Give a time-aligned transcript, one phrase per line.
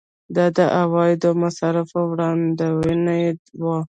[0.35, 3.13] دا د عوایدو او مصارفو وړاندوینه
[3.63, 3.77] وه.